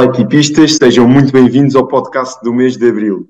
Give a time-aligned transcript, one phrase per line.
[0.00, 3.28] Olá, equipistas, sejam muito bem-vindos ao podcast do mês de Abril.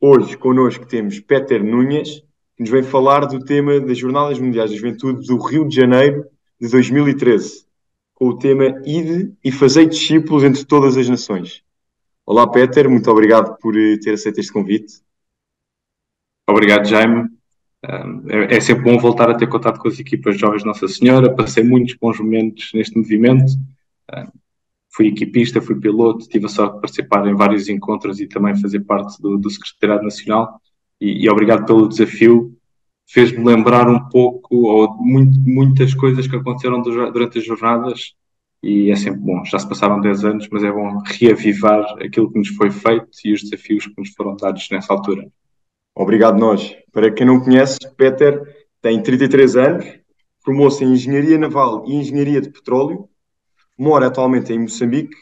[0.00, 2.24] Hoje connosco temos Peter Núñez,
[2.56, 6.24] que nos vem falar do tema das Jornadas Mundiais da Juventude do Rio de Janeiro
[6.58, 7.66] de 2013,
[8.14, 11.62] com o tema Ide e Fazei Discípulos entre todas as nações.
[12.24, 14.94] Olá, Peter, muito obrigado por eh, ter aceito este convite.
[16.48, 17.28] Obrigado, Jaime.
[17.82, 21.36] É, é sempre bom voltar a ter contato com as equipas jovens Nossa Senhora.
[21.36, 23.52] Passei muitos bons momentos neste movimento
[24.92, 28.80] fui equipista, fui piloto, tive a sorte de participar em vários encontros e também fazer
[28.80, 30.60] parte do, do Secretariado Nacional.
[31.00, 32.54] E, e, obrigado pelo desafio.
[33.08, 38.14] Fez-me lembrar um pouco, ou muito, muitas coisas que aconteceram durante as jornadas,
[38.62, 39.44] e é sempre bom.
[39.44, 43.32] Já se passaram 10 anos, mas é bom reavivar aquilo que nos foi feito e
[43.32, 45.26] os desafios que nos foram dados nessa altura.
[45.94, 46.74] Obrigado, nós.
[46.92, 48.40] Para quem não conhece, Peter
[48.80, 49.86] tem 33 anos,
[50.44, 53.08] formou-se em Engenharia Naval e Engenharia de Petróleo
[53.78, 55.16] mora atualmente em Moçambique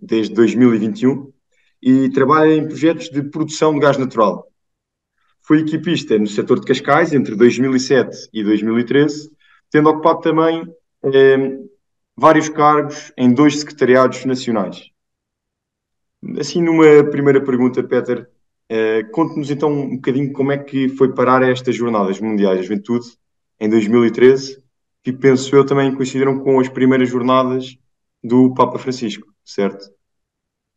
[0.00, 1.32] desde 2021
[1.82, 4.46] e trabalha em projetos de produção de gás natural.
[5.40, 9.30] Foi equipista no setor de Cascais entre 2007 e 2013,
[9.70, 10.66] tendo ocupado também
[11.04, 11.58] eh,
[12.16, 14.90] vários cargos em dois secretariados nacionais.
[16.38, 18.28] Assim, numa primeira pergunta, Peter,
[18.68, 23.06] eh, conte-nos então um bocadinho como é que foi parar estas Jornadas Mundiais da Juventude
[23.60, 24.60] em 2013,
[25.02, 27.78] que penso eu também coincidiram com as primeiras jornadas
[28.22, 29.84] do Papa Francisco, certo?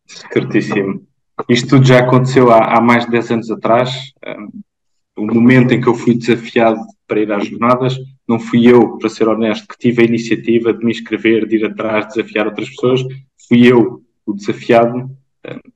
[0.06, 1.08] Certíssimo.
[1.48, 4.12] Isto tudo já aconteceu há, há mais de 10 anos atrás.
[4.26, 4.62] Um,
[5.18, 9.10] o momento em que eu fui desafiado para ir às jornadas, não fui eu, para
[9.10, 12.70] ser honesto, que tive a iniciativa de me inscrever, de ir atrás, de desafiar outras
[12.70, 13.02] pessoas.
[13.48, 15.10] Fui eu o desafiado.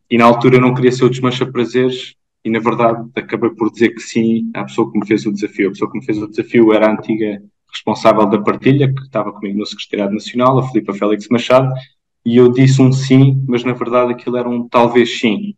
[0.09, 3.89] E na altura eu não queria ser o desmancha-prazeres e na verdade acabei por dizer
[3.89, 5.70] que sim à pessoa que me fez o desafio.
[5.70, 7.42] A pessoa que me fez o desafio era a antiga
[7.73, 11.73] responsável da partilha, que estava comigo no Secretariado Nacional, a Filipa Félix Machado,
[12.26, 15.56] e eu disse um sim, mas na verdade aquilo era um talvez sim.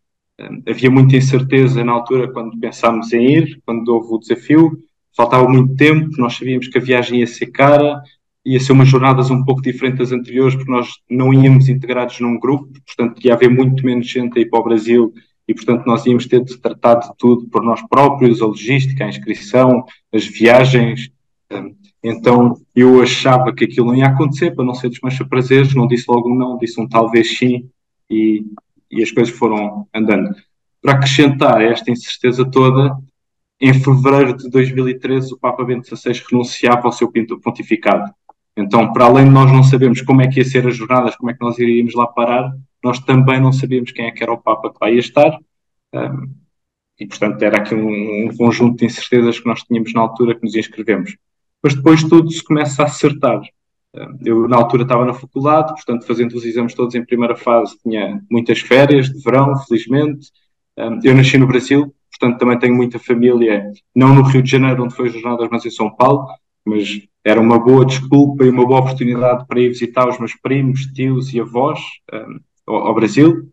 [0.68, 4.78] Havia muita incerteza na altura quando pensámos em ir, quando houve o desafio,
[5.16, 8.02] faltava muito tempo, nós sabíamos que a viagem ia ser cara,
[8.44, 12.38] ia ser umas jornadas um pouco diferentes das anteriores, porque nós não íamos integrados num
[12.38, 15.12] grupo, portanto ia haver muito menos gente aí para o Brasil
[15.48, 19.08] e, portanto, nós íamos ter de tratar de tudo por nós próprios, a logística, a
[19.08, 21.10] inscrição, as viagens.
[22.02, 26.04] Então eu achava que aquilo não ia acontecer, para não ser desmancha prazeres, não disse
[26.08, 27.68] logo não, disse um talvez sim,
[28.08, 28.44] e,
[28.90, 30.34] e as coisas foram andando.
[30.80, 32.96] Para acrescentar esta incerteza toda,
[33.60, 37.10] em fevereiro de 2013 o Papa Bento XVI renunciava ao seu
[37.42, 38.12] pontificado.
[38.56, 41.30] Então, para além de nós não sabermos como é que ia ser as jornadas, como
[41.30, 42.52] é que nós iríamos lá parar,
[42.82, 45.38] nós também não sabíamos quem é que era o Papa que lá ia estar.
[45.92, 46.32] Um,
[46.98, 50.42] e, portanto, era aqui um, um, conjunto de incertezas que nós tínhamos na altura que
[50.42, 51.16] nos inscrevemos
[51.62, 53.40] mas depois tudo se começa a acertar.
[53.94, 57.76] Eh, eu, na altura, estava na faculdade, portanto, fazendo os exames todos em primeira fase,
[57.82, 60.30] tinha muitas férias de verão, felizmente.
[60.76, 64.84] Eh, eu nasci no Brasil, portanto, também tenho muita família, não no Rio de Janeiro,
[64.84, 66.26] onde foi as jornadas, mas em São Paulo.
[66.64, 70.86] Mas era uma boa desculpa e uma boa oportunidade para ir visitar os meus primos,
[70.86, 71.80] tios e avós
[72.12, 72.26] eh,
[72.66, 73.50] ao, Brasil.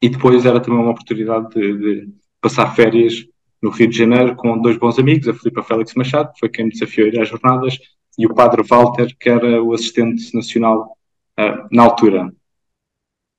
[0.00, 2.08] E depois era também uma oportunidade de, de
[2.40, 3.26] passar férias
[3.62, 6.66] no Rio de Janeiro com dois bons amigos, a Filipa Félix Machado, que foi quem
[6.66, 7.78] me desafiou a ir às jornadas,
[8.18, 10.96] e o Padre Walter, que era o assistente nacional
[11.38, 12.32] uh, na altura.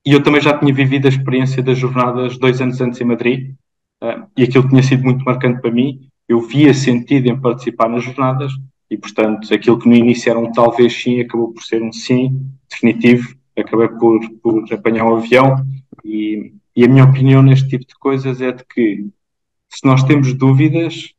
[0.06, 3.52] E eu também já tinha vivido a experiência das jornadas dois anos antes em Madrid,
[4.02, 6.08] uh, e aquilo tinha sido muito marcante para mim.
[6.28, 8.52] Eu via sentido em participar nas jornadas,
[8.90, 12.42] e portanto, aquilo que no início era um talvez sim, acabou por ser um sim
[12.70, 13.38] definitivo.
[13.58, 15.66] Acabei por, por apanhar o um avião,
[16.04, 19.10] e, e a minha opinião neste tipo de coisas é de que
[19.70, 21.14] se nós temos dúvidas,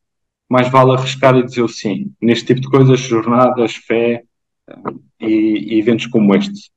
[0.51, 2.13] mais vale arriscar e dizer o sim.
[2.21, 4.25] Neste tipo de coisas, jornadas, fé
[4.69, 6.71] uh, e, e, eventos como este.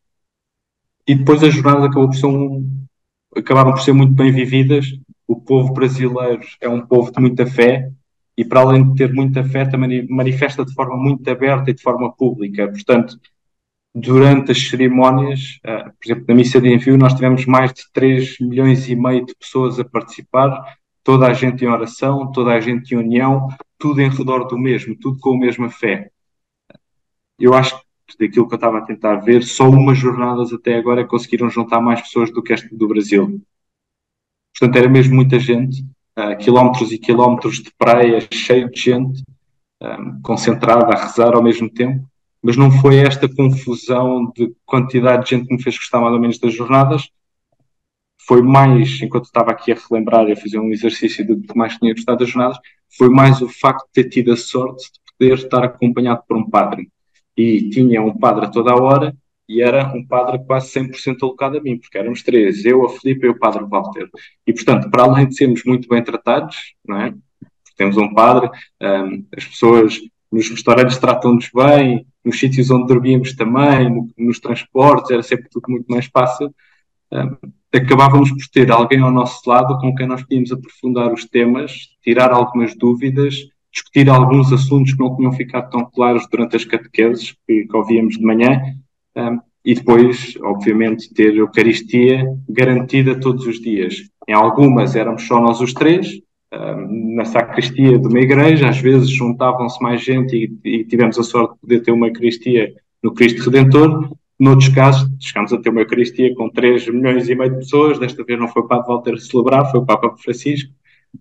[1.08, 2.86] E depois as jornadas acabou por ser um,
[3.36, 4.86] acabaram por ser muito bem vividas.
[5.28, 7.90] O povo brasileiro é um povo de muita fé
[8.38, 11.82] e, para além de ter muita fé, também manifesta de forma muito aberta e de
[11.82, 12.68] forma pública.
[12.68, 13.20] Portanto,
[13.94, 18.38] durante as cerimónias, uh, por exemplo, na missa de envio, nós tivemos mais de 3
[18.40, 22.94] milhões e meio de pessoas a participar toda a gente em oração, toda a gente
[22.94, 26.10] em união, tudo em redor do mesmo, tudo com a mesma fé.
[27.38, 27.78] Eu acho
[28.08, 31.82] que daquilo que eu estava a tentar ver, só umas jornadas até agora conseguiram juntar
[31.82, 33.42] mais pessoas do que esta do Brasil.
[34.58, 35.82] Portanto, era mesmo muita gente,
[36.18, 39.24] uh, quilómetros e quilómetros de praia, cheio de gente,
[39.82, 42.08] um, ah, concentrada a rezar ao mesmo tempo.
[42.42, 46.20] Mas não foi esta confusão de quantidade de gente que me fez gostar mais ou
[46.20, 47.10] menos das jornadas,
[48.28, 51.78] foi mais, enquanto estava aqui a relembrar e a fazer um exercício de que mais
[51.78, 52.58] tinha gostado das jornadas,
[52.98, 56.50] foi mais o facto de ter tido a sorte de poder estar acompanhado por um
[56.50, 56.90] padre.
[57.36, 59.16] E tinha um padre toda a hora
[59.48, 63.26] e era um padre quase 100% alocado a mim, porque éramos três, eu, a Filipe
[63.26, 64.10] e o padre Walter.
[64.48, 67.14] E, portanto, para além de sermos muito bem tratados, não é?
[67.76, 68.50] Temos um padre,
[68.82, 70.00] um, as pessoas
[70.32, 75.66] nos restaurantes tratam-nos bem, nos sítios onde dormíamos também, no, nos transportes, era sempre tudo
[75.70, 76.54] muito mais fácil.
[77.12, 77.36] Um,
[77.74, 82.32] acabávamos por ter alguém ao nosso lado com quem nós podíamos aprofundar os temas, tirar
[82.32, 83.36] algumas dúvidas,
[83.72, 88.18] discutir alguns assuntos que não tinham ficado tão claros durante as catequeses que, que ouvíamos
[88.18, 88.62] de manhã,
[89.16, 93.96] um, e depois, obviamente, ter Eucaristia garantida todos os dias.
[94.28, 96.22] Em algumas éramos só nós os três,
[97.16, 101.54] na sacristia de uma igreja, às vezes juntavam-se mais gente e, e tivemos a sorte
[101.56, 104.12] de poder ter uma Eucaristia no Cristo Redentor,
[104.44, 107.98] Noutros casos, chegámos a ter uma Eucaristia com 3 milhões e meio de pessoas.
[107.98, 110.70] Desta vez não foi o Papa Walter celebrar, foi o Papa Francisco.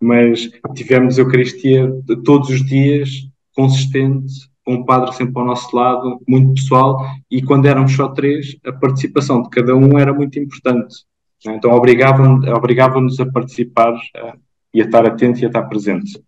[0.00, 1.88] Mas tivemos Eucaristia
[2.24, 6.98] todos os dias, consistente, com o padre sempre ao nosso lado, muito pessoal.
[7.30, 10.96] E quando éramos só três, a participação de cada um era muito importante.
[11.46, 14.36] Então obrigavam-nos obrigavam a participar uh,
[14.74, 16.20] e a estar atento e a estar presente.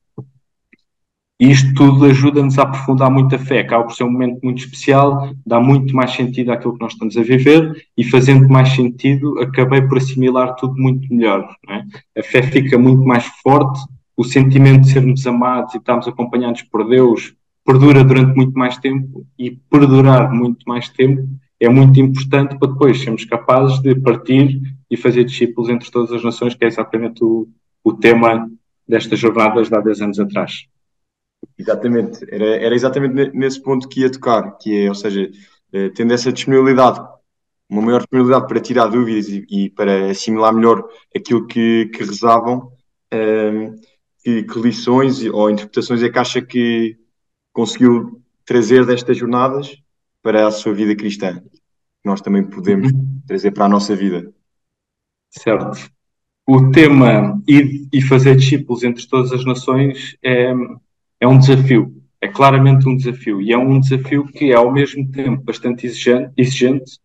[1.40, 4.58] E isto tudo ajuda-nos a aprofundar muito a fé, acaba por ser um momento muito
[4.58, 9.40] especial, dá muito mais sentido àquilo que nós estamos a viver e fazendo mais sentido,
[9.40, 11.48] acabei por assimilar tudo muito melhor.
[11.68, 12.20] É?
[12.20, 13.80] A fé fica muito mais forte,
[14.16, 17.34] o sentimento de sermos amados e estarmos acompanhados por Deus
[17.64, 21.26] perdura durante muito mais tempo e perdurar muito mais tempo
[21.58, 24.60] é muito importante para depois sermos capazes de partir
[24.90, 27.48] e fazer discípulos entre todas as nações, que é exatamente o,
[27.82, 28.50] o tema
[28.86, 30.66] destas jornadas de há 10 anos atrás.
[31.56, 35.30] Exatamente, era, era exatamente nesse ponto que ia tocar, que é, ou seja,
[35.72, 37.00] eh, tendo essa disponibilidade,
[37.68, 40.84] uma maior disponibilidade para tirar dúvidas e, e para assimilar melhor
[41.14, 42.72] aquilo que, que rezavam,
[43.10, 43.74] ehm,
[44.22, 46.96] que, que, lições ou interpretações é que acha que
[47.52, 49.76] conseguiu trazer destas jornadas
[50.22, 51.42] para a sua vida cristã?
[52.04, 53.22] Nós também podemos uhum.
[53.26, 54.32] trazer para a nossa vida.
[55.30, 55.90] Certo.
[56.46, 60.52] O tema e fazer discípulos entre todas as nações é,
[61.20, 65.10] é um desafio, é claramente um desafio, e é um desafio que é ao mesmo
[65.10, 66.98] tempo bastante exigente, exigente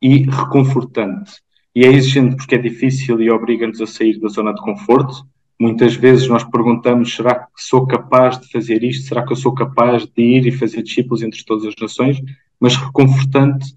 [0.00, 1.32] e reconfortante.
[1.74, 5.26] E é exigente porque é difícil e obriga-nos a sair da zona de conforto.
[5.58, 9.08] Muitas vezes nós perguntamos: será que sou capaz de fazer isto?
[9.08, 12.20] Será que eu sou capaz de ir e fazer discípulos entre todas as nações?
[12.60, 13.74] Mas reconfortante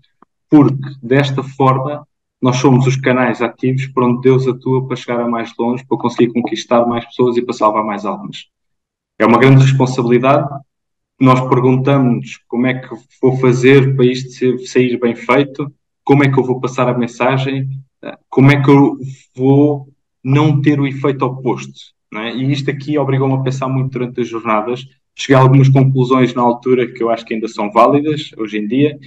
[0.49, 2.07] porque desta forma
[2.41, 5.97] nós somos os canais ativos por onde Deus atua para chegar a mais longe, para
[5.97, 8.47] conseguir conquistar mais pessoas e para salvar mais almas.
[9.19, 10.47] É uma grande responsabilidade.
[11.19, 12.89] Nós perguntamos como é que
[13.21, 15.71] vou fazer para isto sair bem feito,
[16.03, 17.67] como é que eu vou passar a mensagem,
[18.29, 18.97] como é que eu
[19.35, 19.89] vou
[20.23, 21.95] não ter o efeito oposto.
[22.13, 22.35] É?
[22.35, 24.85] E isto aqui obrigou-me a pensar muito durante as jornadas.
[25.15, 28.67] Cheguei a algumas conclusões na altura que eu acho que ainda são válidas hoje em
[28.67, 28.97] dia,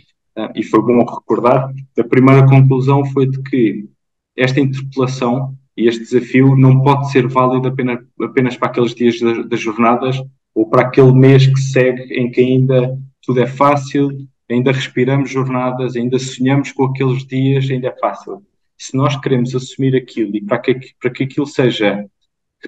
[0.55, 1.73] e foi bom recordar.
[1.99, 3.89] A primeira conclusão foi de que
[4.37, 9.49] esta interpelação e este desafio não pode ser válido apenas, apenas para aqueles dias das,
[9.49, 10.23] das jornadas
[10.55, 14.11] ou para aquele mês que segue em que ainda tudo é fácil,
[14.51, 18.45] ainda respiramos jornadas, ainda sonhamos com aqueles dias, ainda é fácil.
[18.77, 22.05] Se nós queremos assumir aquilo e para que, para que aquilo seja,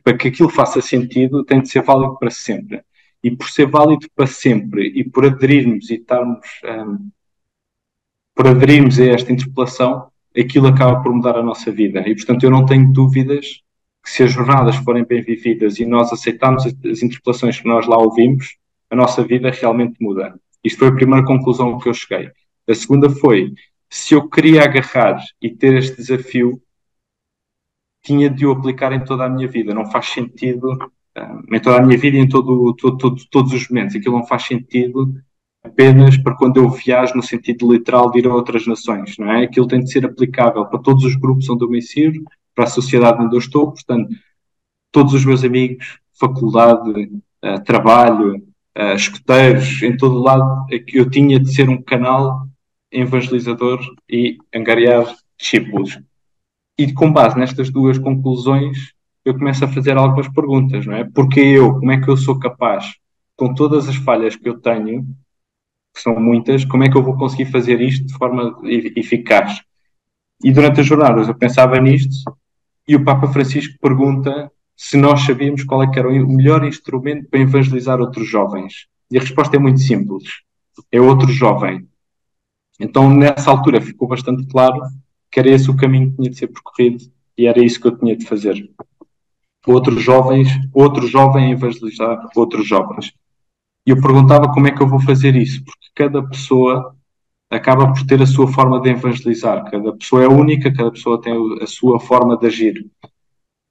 [0.02, 2.82] para que aquilo faça sentido, tem de ser válido para sempre.
[3.22, 7.10] E por ser válido para sempre e por aderirmos e estarmos, um,
[8.34, 12.00] por aderirmos a esta interpelação, aquilo acaba por mudar a nossa vida.
[12.06, 13.62] E, portanto, eu não tenho dúvidas
[14.02, 17.98] que se as jornadas forem bem vividas e nós aceitarmos as interpelações que nós lá
[17.98, 18.56] ouvimos,
[18.90, 20.38] a nossa vida realmente muda.
[20.64, 22.30] Isto foi a primeira conclusão que eu cheguei.
[22.68, 23.52] A segunda foi,
[23.88, 26.60] se eu queria agarrar e ter este desafio,
[28.02, 29.72] tinha de o aplicar em toda a minha vida.
[29.72, 30.76] Não faz sentido,
[31.52, 33.94] em toda a minha vida e em todo, todo, todo, todos os momentos.
[33.94, 35.14] Aquilo não faz sentido
[35.62, 39.44] apenas para quando eu viajo no sentido literal de ir a outras nações, não é?
[39.44, 42.22] Aquilo tem de ser aplicável para todos os grupos onde eu me insiro,
[42.54, 44.14] para a sociedade onde eu estou, portanto,
[44.90, 46.90] todos os meus amigos, faculdade,
[47.44, 48.36] uh, trabalho,
[48.76, 52.46] uh, escuteiros, em todo lado, é eu tinha de ser um canal
[52.90, 55.98] evangelizador e angariar discípulos.
[56.78, 58.92] E com base nestas duas conclusões,
[59.24, 61.04] eu começo a fazer algumas perguntas, não é?
[61.04, 62.94] Porque eu, como é que eu sou capaz,
[63.36, 65.06] com todas as falhas que eu tenho,
[65.94, 68.58] que são muitas, como é que eu vou conseguir fazer isto de forma
[68.96, 69.60] eficaz?
[70.42, 72.14] E durante as jornadas eu pensava nisto
[72.86, 77.28] e o Papa Francisco pergunta se nós sabíamos qual é que era o melhor instrumento
[77.28, 78.86] para evangelizar outros jovens.
[79.10, 80.24] E a resposta é muito simples.
[80.90, 81.86] É outro jovem.
[82.80, 84.80] Então, nessa altura, ficou bastante claro
[85.30, 87.04] que era esse o caminho que tinha de ser percorrido
[87.36, 88.70] e era isso que eu tinha de fazer.
[89.66, 93.12] Outros jovens, outro jovem evangelizar outros jovens.
[93.86, 96.94] E eu perguntava como é que eu vou fazer isso, porque cada pessoa
[97.50, 99.70] acaba por ter a sua forma de evangelizar.
[99.70, 102.86] Cada pessoa é única, cada pessoa tem a sua forma de agir.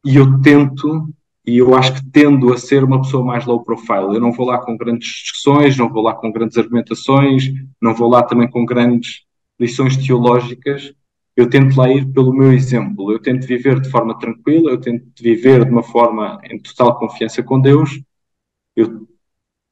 [0.05, 1.09] E eu tento,
[1.45, 4.15] e eu acho que tendo a ser uma pessoa mais low profile.
[4.15, 7.45] Eu não vou lá com grandes discussões, não vou lá com grandes argumentações,
[7.81, 9.23] não vou lá também com grandes
[9.59, 10.93] lições teológicas.
[11.35, 13.11] Eu tento lá ir pelo meu exemplo.
[13.11, 17.41] Eu tento viver de forma tranquila, eu tento viver de uma forma em total confiança
[17.41, 18.01] com Deus.
[18.75, 19.07] Eu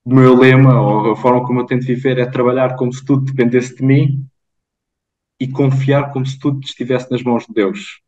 [0.05, 3.25] o meu lema, ou a forma como eu tento viver, é trabalhar como se tudo
[3.25, 4.25] dependesse de mim
[5.39, 8.01] e confiar como se tudo estivesse nas mãos de Deus.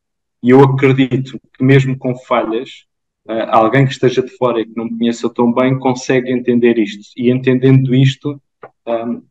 [0.44, 2.86] E eu acredito que, mesmo com falhas,
[3.28, 6.78] uh, alguém que esteja de fora e que não me conheça tão bem consegue entender
[6.78, 7.12] isto.
[7.16, 8.42] E entendendo isto,
[8.88, 9.22] um, eh,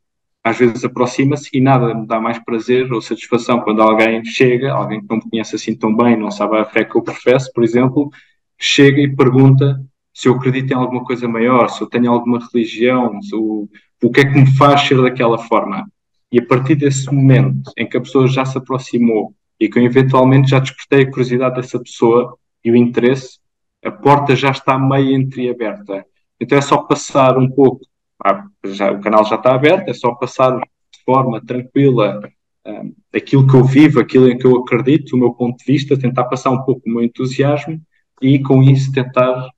[0.42, 5.00] às vezes aproxima-se e nada me dá mais prazer ou satisfação quando alguém chega, alguém
[5.00, 7.62] que não me conhece assim tão bem, não sabe a fé que eu professo, por
[7.62, 8.10] exemplo,
[8.58, 13.18] chega e pergunta se eu acredito em alguma coisa maior, se eu tenho alguma religião,
[13.32, 13.68] o,
[14.02, 15.86] o que é que me faz ser daquela forma.
[16.32, 19.84] E a partir desse momento em que a pessoa já se aproximou e que eu
[19.84, 23.38] eventualmente já despertei a curiosidade dessa pessoa e o interesse,
[23.84, 26.04] a porta já está meio entreaberta.
[26.40, 27.80] Então é só passar um pouco,
[28.24, 32.20] ah, já, o canal já está aberto, é só passar de forma tranquila
[32.66, 35.98] um, aquilo que eu vivo, aquilo em que eu acredito, o meu ponto de vista,
[35.98, 37.80] tentar passar um pouco o meu entusiasmo
[38.22, 39.50] e com isso tentar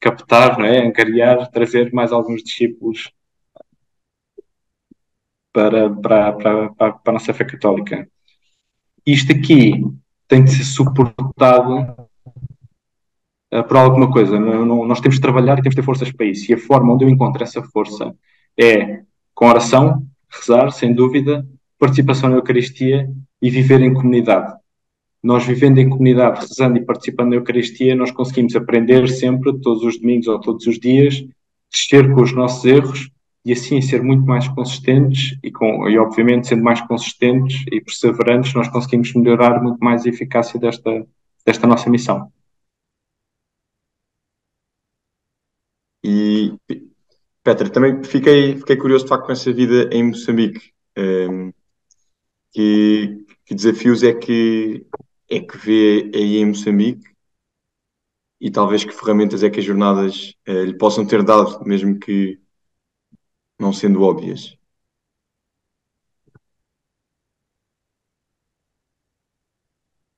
[0.00, 0.86] captar, não é?
[0.86, 3.12] angariar, trazer mais alguns discípulos
[5.52, 8.08] para, para, para, para, para a nossa fé católica.
[9.06, 9.84] Isto aqui
[10.26, 11.80] tem de ser suportado
[13.52, 14.38] uh, por alguma coisa.
[14.38, 16.50] Não, não, nós temos de trabalhar e temos de ter forças para isso.
[16.50, 18.14] E a forma onde eu encontro essa força
[18.58, 19.02] é
[19.34, 21.46] com oração, rezar, sem dúvida,
[21.78, 23.10] participação na Eucaristia
[23.42, 24.59] e viver em comunidade
[25.22, 29.98] nós vivendo em comunidade, rezando e participando da Eucaristia, nós conseguimos aprender sempre, todos os
[29.98, 31.22] domingos ou todos os dias,
[31.70, 33.10] descer com os nossos erros
[33.44, 38.54] e assim ser muito mais consistentes e, com, e obviamente sendo mais consistentes e perseverantes,
[38.54, 41.06] nós conseguimos melhorar muito mais a eficácia desta,
[41.44, 42.30] desta nossa missão.
[46.02, 46.54] E,
[47.42, 50.72] Petra, também fiquei, fiquei curioso de facto com essa vida em Moçambique.
[50.96, 51.52] Um, ehm,
[52.52, 54.84] que, que desafios é que
[55.30, 57.10] é que vê aí em Moçambique
[58.40, 62.40] e talvez que ferramentas é que as jornadas eh, lhe possam ter dado, mesmo que
[63.58, 64.56] não sendo óbvias?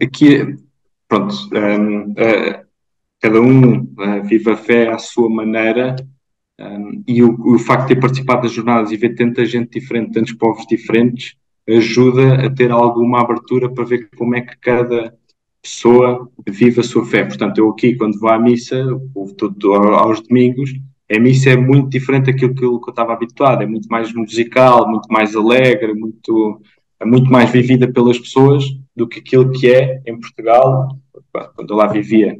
[0.01, 0.57] Aqui,
[1.09, 2.67] pronto, um, uh, eh,
[3.21, 5.95] cada um uh, vive a fé à sua maneira
[6.59, 10.13] um, e o, o, facto de ter participado das jornadas e ver tanta gente diferente,
[10.13, 11.37] tantos povos diferentes,
[11.69, 15.15] ajuda a ter alguma abertura para ver como é que cada
[15.63, 17.25] pessoa vive a sua fé.
[17.25, 20.73] Portanto, eu aqui, quando vou à missa, aos domingos,
[21.11, 25.07] a missa é muito diferente daquilo que eu, estava habituado, é muito mais musical, muito
[25.09, 26.61] mais alegre, muito,
[26.99, 28.65] é muito mais vivida pelas pessoas
[28.97, 30.89] do que aquilo que é em Portugal,
[31.55, 32.39] quando eu lá vivia.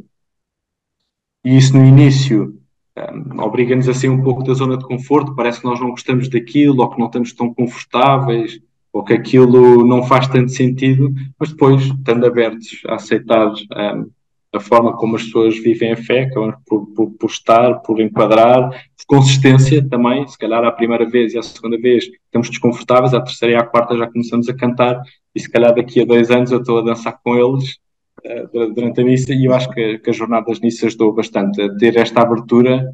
[1.45, 2.59] E isso no início
[2.97, 6.29] um, obriga-nos a sair um pouco da zona de conforto, parece que nós não gostamos
[6.29, 8.61] daquilo ou que não estamos tão confortáveis
[8.93, 14.11] ou que aquilo não faz tanto sentido, mas depois, estando abertos a aceitar um,
[14.53, 16.29] a forma como as pessoas vivem a fé,
[16.67, 21.39] por, por, por, estar, por enquadrar, por consistência também, se calhar à primeira vez e
[21.39, 25.01] à segunda vez estamos desconfortáveis, à terceira e à quarta já começamos a cantar,
[25.35, 27.79] e se calhar daqui a dois anos eu estou a dançar com eles
[28.27, 31.75] uh, durante a missa, e eu acho que, que as jornadas nisso ajudou bastante a
[31.77, 32.93] ter esta abertura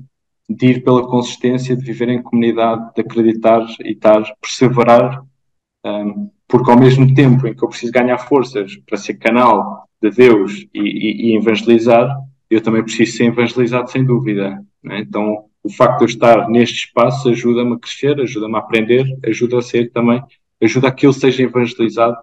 [0.48, 5.22] de ir pela consistência, de viver em comunidade, de acreditar e estar, perseverar
[5.84, 10.10] um, porque ao mesmo tempo em que eu preciso ganhar forças para ser canal de
[10.10, 12.08] Deus e, e, e evangelizar,
[12.50, 14.64] eu também preciso ser evangelizado sem dúvida.
[14.82, 15.00] Né?
[15.00, 19.58] Então, o facto de eu estar neste espaço ajuda-me a crescer, ajuda-me a aprender, ajuda
[19.58, 20.22] a ser também,
[20.62, 22.16] ajuda a que eu seja evangelizado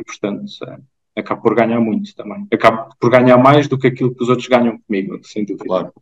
[0.00, 2.46] e, portanto, é, acabo por ganhar muito também.
[2.52, 5.64] Acabo por ganhar mais do que aquilo que os outros ganham comigo, sem dúvida.
[5.64, 5.92] Claro.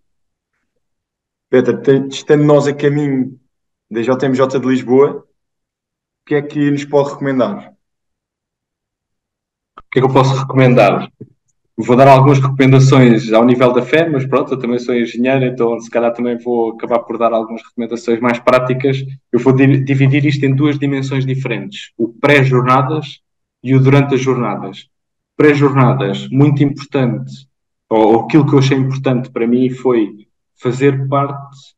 [1.50, 3.38] Peter, estando nós a caminho
[3.90, 5.26] da JMJ de Lisboa,
[6.26, 7.73] que é que nos pode recomendar?
[9.78, 11.09] O que é que eu posso recomendar?
[11.78, 15.78] Vou dar algumas recomendações ao nível da fé, mas pronto, eu também sou engenheiro, então
[15.78, 19.04] se calhar também vou acabar por dar algumas recomendações mais práticas.
[19.30, 23.21] Eu vou dividir isto em duas dimensões diferentes: o pré-jornadas
[23.62, 24.88] e o durante as jornadas.
[25.37, 27.30] Pré-jornadas, muito importante,
[27.88, 30.26] ou, aquilo que eu achei importante para mim foi
[30.61, 31.75] fazer parte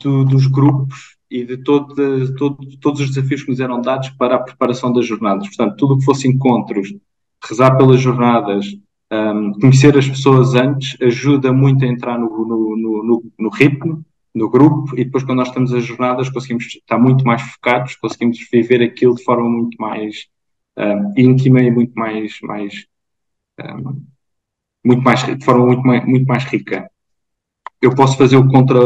[0.00, 1.96] do, dos grupos e de todo,
[2.36, 5.48] todo, todos os desafios que nos eram dados para a preparação das jornadas.
[5.48, 6.94] Portanto, tudo o que fosse encontros,
[7.42, 8.66] rezar pelas jornadas,
[9.12, 14.48] um, conhecer as pessoas antes, ajuda muito a entrar no, no, no, no, ritmo no
[14.48, 18.80] grupo e depois quando nós estamos as jornadas conseguimos estar muito mais focados, conseguimos viver
[18.80, 20.28] aquilo de forma muito mais
[20.76, 22.86] um, íntima e muito mais, mais
[23.60, 24.04] um,
[24.84, 26.88] muito mais de forma muito mais, muito mais rica.
[27.82, 28.78] Eu posso fazer o contra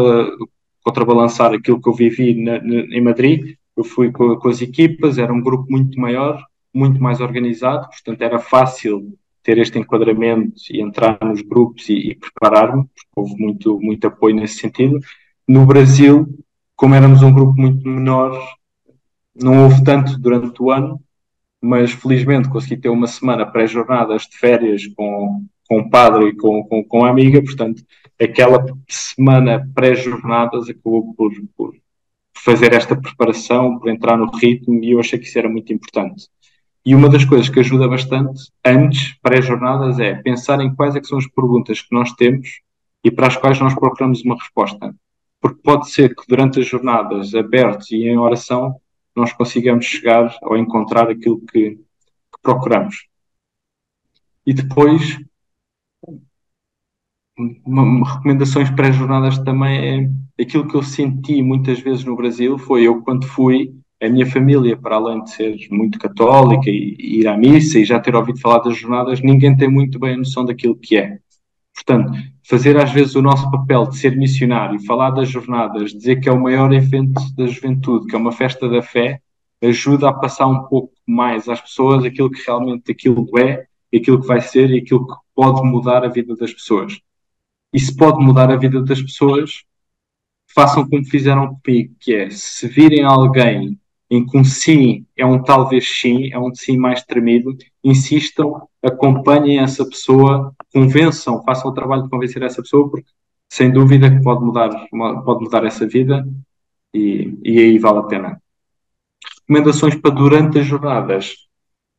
[0.89, 3.55] contrabalançar aquilo que eu vivi na, na, em Madrid.
[3.77, 6.43] Eu fui com, com as equipas, era um grupo muito maior,
[6.75, 12.15] muito mais organizado, portanto era fácil ter este enquadramento e entrar nos grupos e, e
[12.15, 14.99] preparar-me, houve muito, muito apoio nesse sentido.
[15.47, 16.27] No Brasil,
[16.75, 18.39] como éramos um grupo muito menor,
[19.35, 21.01] não houve tanto durante o ano,
[21.61, 26.65] mas felizmente consegui ter uma semana pré-jornadas de férias com, com o padre e com,
[26.65, 27.85] com, com a amiga, portanto,
[28.21, 31.75] aquela semana pré-jornadas acabou por, por
[32.35, 36.29] fazer esta preparação, por entrar no ritmo, e eu achei que isso era muito importante.
[36.85, 41.19] E uma das coisas que ajuda bastante antes, pré-jornadas, é pensar em quais é são
[41.19, 42.61] as perguntas que nós temos
[43.05, 44.95] e para as quais nós procuramos uma resposta.
[45.41, 48.77] Porque pode ser que durante as jornadas abertas e em oração
[49.15, 53.07] nós consigamos chegar ou encontrar aquilo que, que procuramos.
[54.47, 55.19] E depois,
[57.65, 63.03] uma, recomendações pré-jornadas também é aquilo que eu senti muitas vezes no Brasil foi eu
[63.03, 67.37] quando fui a minha família, para além de ser muito católica e, e, ir à
[67.37, 70.77] missa e já ter ouvido falar das jornadas, ninguém tem muito bem a noção daquilo
[70.77, 71.19] que é.
[71.75, 72.13] Portanto,
[72.49, 76.33] fazer às vezes o nosso papel de ser missionário, falar das jornadas, dizer que é
[76.33, 79.21] o maior evento da juventude, que é uma festa da fé,
[79.63, 84.27] ajuda a passar um pouco mais às pessoas aquilo que realmente aquilo é, aquilo que
[84.27, 87.01] vai ser e aquilo que pode mudar a vida das pessoas.
[87.77, 89.65] Se pode mudar a vida das pessoas,
[90.55, 93.79] façam como fizeram comigo, que é, se virem alguém
[94.11, 99.59] em que um sim é um talvez sim, é um sim mais tremido, insistam, acompanhem
[99.59, 103.11] essa pessoa, convençam, façam o trabalho de convencer essa pessoa, porque
[103.51, 104.71] sem dúvida que pode mudar,
[105.25, 106.27] pode mudar essa vida
[106.93, 108.43] e, e aí vale a pena.
[109.41, 111.49] Recomendações para durante as jornadas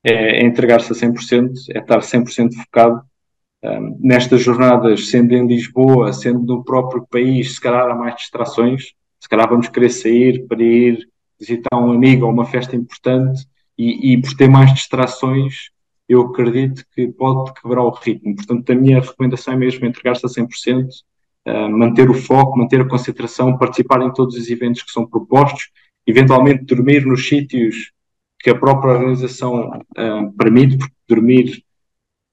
[0.03, 3.01] é, é entregar-se a 100%, é estar 100% focado.
[3.61, 8.93] Um, nestas jornadas, sendo em Lisboa, sendo no próprio país, se calhar há mais distrações,
[9.19, 13.45] se calhar vamos querer sair para ir visitar um amigo ou uma festa importante
[13.77, 15.71] e, e por ter mais distrações,
[16.07, 18.35] eu acredito que pode quebrar o ritmo.
[18.35, 20.87] Portanto, a minha recomendação é mesmo entregar-se a 100%,
[21.47, 25.69] uh, manter o foco, manter a concentração, participar em todos os eventos que são propostos,
[26.07, 27.91] eventualmente dormir nos sítios
[28.39, 31.63] que a própria organização uh, permite, porque dormir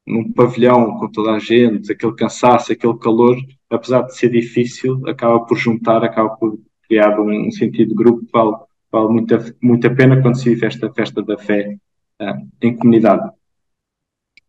[0.06, 3.36] num pavilhão com toda a gente, aquele cansaço, aquele calor,
[3.68, 8.24] apesar de ser difícil, acaba por juntar, acaba por criar um, um sentido de grupo
[8.24, 8.56] que vale
[8.90, 11.76] vale muito a, muito a pena quando se vive esta festa da fé
[12.20, 13.30] uh, em comunidade.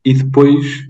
[0.06, 0.88] E depois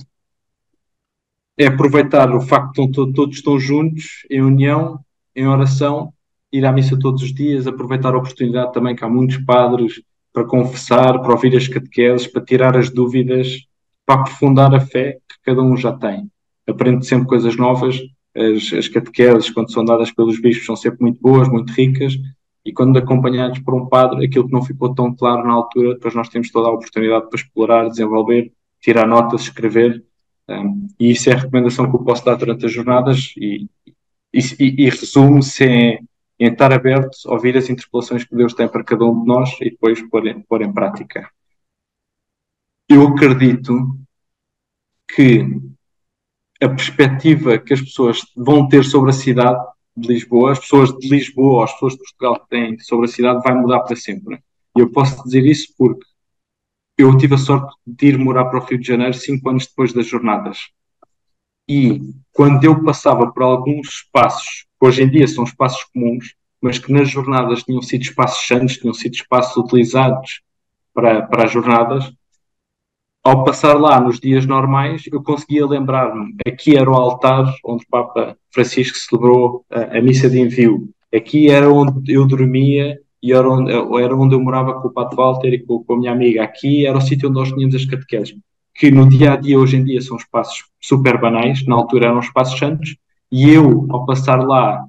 [1.58, 4.99] é aproveitar o facto de todos, todos estão juntos, em união,
[5.36, 6.13] em oração,
[6.51, 10.01] ir à missa todos os dias, aproveitar a oportunidade também que há muitos padres
[10.32, 13.66] para confessar, para ouvir as catequeses, para tirar as dúvidas,
[14.07, 16.31] para aprofundar a fé que cada um já tem.
[16.65, 17.99] Aprende sempre coisas novas,
[18.33, 22.17] as, as catequeses, quando são dadas pelos bispos, são sempre muito boas, muito ricas,
[22.63, 26.15] e quando acompanhados por um padre, aquilo que não ficou tão claro na altura, depois
[26.15, 30.03] nós temos toda a oportunidade para explorar, desenvolver, tirar notas, escrever,
[30.49, 33.67] um, e isso é a recomendação que eu posso dar durante as jornadas, e,
[34.33, 35.99] e, e resume-se em,
[36.39, 39.71] em, estar aberto, ouvir as interpelações que Deus tem para cada um de nós e
[39.71, 41.29] depois pôr em, pôr em prática.
[42.89, 44.00] Eu acredito
[45.13, 45.45] que
[46.62, 49.60] a perspectiva que as pessoas vão ter sobre a cidade
[49.95, 53.54] de Lisboa, as pessoas de Lisboa, as pessoas de Portugal têm sobre a cidade, vai
[53.56, 54.39] mudar para sempre.
[54.76, 56.06] E eu posso dizer isso porque
[56.97, 59.93] eu tive a sorte de ir morar para o Rio de Janeiro cinco anos depois
[59.93, 60.69] das jornadas.
[61.67, 62.00] E
[62.32, 66.91] quando eu passava por alguns espaços, que hoje em dia são espaços comuns, mas que
[66.91, 70.41] nas jornadas tinham sido espaços santos, tinham sido espaços utilizados
[70.93, 72.12] para, para as jornadas,
[73.27, 77.89] ao passar lá nos dias normais, eu conseguia lembrar-me, aqui era o altar onde o
[77.89, 83.49] Papa Francisco celebrou a, a, missa de envio, aqui era onde eu dormia e era
[83.49, 83.69] onde,
[84.01, 86.87] era onde eu morava com o Pato Walter e com, com, a minha amiga, aqui
[86.87, 88.33] era o sítio onde nós tínhamos as catequeses,
[88.73, 92.19] que no dia a dia hoje em dia são espaços super banais, na altura eram
[92.19, 92.95] espaços santos,
[93.29, 94.85] e eu, ao passar lá,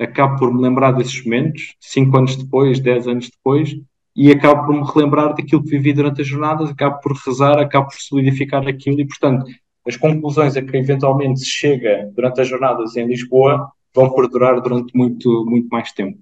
[0.00, 3.76] acabo por me lembrar desses momentos, cinco anos depois, dez anos depois,
[4.16, 7.88] e acabo por me relembrar daquilo que vivi durante as jornadas, acabo por rezar, acabo
[7.88, 9.44] por solidificar aquilo e, portanto,
[9.86, 14.96] as conclusões a que eventualmente se chega durante as jornadas em Lisboa vão perdurar durante
[14.96, 16.18] muito, muito mais tempo.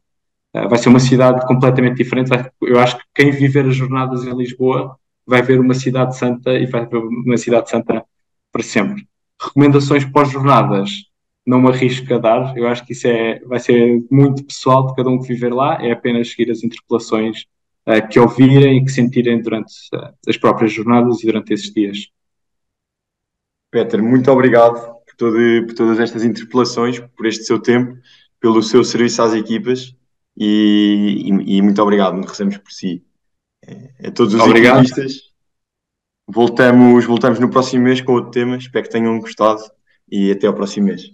[0.55, 2.31] Uh, vai ser uma cidade completamente diferente.
[2.61, 6.67] Eu acho que quem viver as jornadas em Lisboa vai ver uma cidade santa e
[6.67, 8.05] vai ver uma cidade santa
[8.51, 9.07] para sempre.
[9.41, 10.91] Recomendações pós-jornadas.
[11.47, 12.57] não me arrisco a dar.
[12.57, 15.79] Eu acho que isso é, vai ser muito pessoal de cada um que viver lá.
[15.83, 17.47] É apenas seguir as interpelações
[17.87, 22.09] uh, que ouvirem e que sentirem durante uh, as próprias jornadas e durante esses dias.
[23.71, 24.75] Peter, muito obrigado
[25.07, 27.97] por, todo, por todas estas interpelações, por este seu tempo,
[28.39, 29.95] pelo seu serviço às equipas
[30.37, 33.03] e, e, e muito obrigado, rezamos por si.
[34.05, 34.85] A todos os obrigado.
[34.85, 35.33] equipistas.
[36.27, 38.57] Voltamos, voltamos no próximo mês com outro tema.
[38.57, 39.63] Espero que tenham gostado
[40.11, 41.11] e até ao próximo mês.